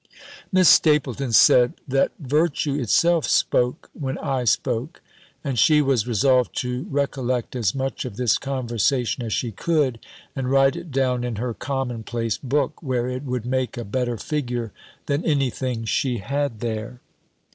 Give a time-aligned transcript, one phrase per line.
[0.51, 4.99] Miss Stapylton said, that virtue itself spoke when I spoke;
[5.43, 9.99] and she was resolved to recollect as much of this conversation as she could,
[10.35, 14.17] and write it down in her common place book, where it would make a better
[14.17, 14.71] figure
[15.05, 16.99] than any thing she had there.